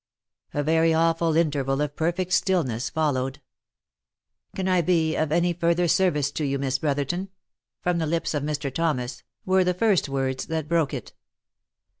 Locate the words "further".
5.53-5.87